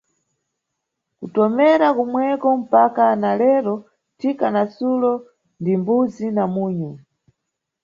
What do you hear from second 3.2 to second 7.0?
na kero thika na sulo ndi mbuzi na munyu.